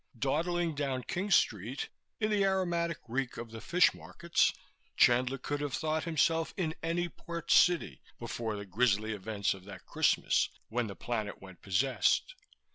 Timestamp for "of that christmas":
9.53-10.49